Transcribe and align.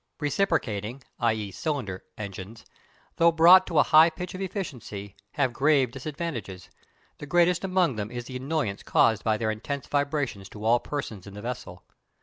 Reciprocating 0.19 1.03
(i.e. 1.19 1.51
cylinder) 1.51 2.03
engines, 2.17 2.65
though 3.17 3.31
brought 3.31 3.67
to 3.67 3.77
a 3.77 3.83
high 3.83 4.09
pitch 4.09 4.33
of 4.33 4.41
efficiency, 4.41 5.15
have 5.33 5.53
grave 5.53 5.91
disadvantages, 5.91 6.71
the 7.19 7.27
greatest 7.27 7.63
among 7.63 7.97
which 7.97 8.09
is 8.09 8.25
the 8.25 8.37
annoyance 8.37 8.81
caused 8.81 9.23
by 9.23 9.37
their 9.37 9.51
intense 9.51 9.85
vibration 9.85 10.43
to 10.43 10.65
all 10.65 10.79
persons 10.79 11.27
in 11.27 11.35
the 11.35 11.41
vessel. 11.43 11.83